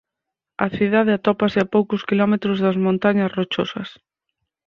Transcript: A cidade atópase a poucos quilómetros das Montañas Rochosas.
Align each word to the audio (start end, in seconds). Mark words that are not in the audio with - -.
A 0.65 0.67
cidade 0.77 1.11
atópase 1.17 1.57
a 1.61 1.69
poucos 1.75 2.01
quilómetros 2.09 2.57
das 2.65 2.77
Montañas 2.85 3.33
Rochosas. 3.37 3.89